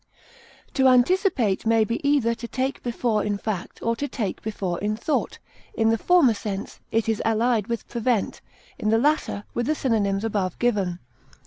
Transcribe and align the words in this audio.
To 0.73 0.87
anticipate 0.87 1.63
may 1.67 1.83
be 1.85 2.01
either 2.03 2.33
to 2.33 2.47
take 2.47 2.81
before 2.81 3.23
in 3.23 3.37
fact 3.37 3.79
or 3.83 3.95
to 3.97 4.07
take 4.07 4.41
before 4.41 4.79
in 4.79 4.95
thought; 4.95 5.37
in 5.75 5.89
the 5.89 5.97
former 5.99 6.33
sense 6.33 6.79
it 6.91 7.07
is 7.07 7.21
allied 7.23 7.67
with 7.67 7.87
prevent; 7.87 8.41
in 8.79 8.89
the 8.89 8.97
latter, 8.97 9.43
with 9.53 9.67
the 9.67 9.75
synonyms 9.75 10.23
above 10.23 10.57
given. 10.57 10.97